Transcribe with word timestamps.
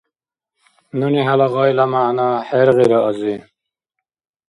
Нуни 0.97 1.21
хӀела 1.27 1.47
гъайла 1.53 1.85
мягӀна 1.91 2.27
хӀергъира, 2.47 2.99
ази. 3.09 3.35